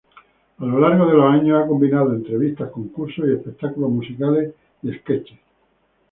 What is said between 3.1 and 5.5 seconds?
espectáculos musicales y "sketches".